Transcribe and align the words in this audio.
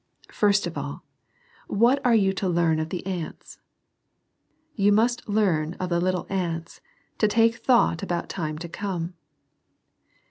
I. 0.27 0.33
First 0.33 0.65
of 0.65 0.79
all, 0.79 1.03
what 1.67 2.03
are 2.03 2.15
you 2.15 2.33
to 2.33 2.49
learn 2.49 2.79
of 2.79 2.89
the 2.89 3.05
ants? 3.05 3.59
You 4.73 4.91
must 4.91 5.29
learn 5.29 5.75
of 5.75 5.89
the 5.89 5.99
little 6.01 6.25
ants 6.27 6.81
to 7.19 7.27
take 7.27 7.57
thought 7.57 8.01
about 8.01 8.27
time 8.27 8.57
to 8.57 8.67
come. 8.67 9.13